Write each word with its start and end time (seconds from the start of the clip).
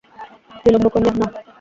বিল্বন 0.63 0.83
কহিলেন, 0.93 1.15
না। 1.19 1.27